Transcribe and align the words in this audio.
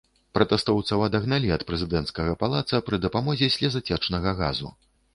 Пратэстоўцаў 0.37 1.03
адагналі 1.07 1.53
ад 1.59 1.67
прэзідэнцкага 1.69 2.31
палаца 2.41 2.83
пры 2.91 3.03
дапамозе 3.07 3.55
слёзацечнага 3.61 4.39
газу. 4.45 4.79